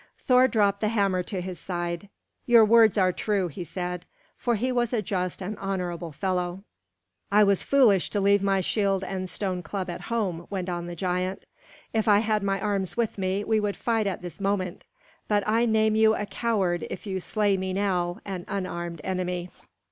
[0.17, 2.09] Thor dropped the hammer to his side.
[2.47, 6.63] "Your words are true," he said, for he was a just and honorable fellow.
[7.31, 10.95] "I was foolish to leave my shield and stone club at home," went on the
[10.95, 11.45] giant.
[11.93, 14.85] "If I had my arms with me, we would fight at this moment.
[15.27, 19.51] But I name you a coward if you slay me now, an unarmed enemy."